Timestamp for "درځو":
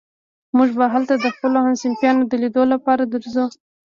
3.13-3.45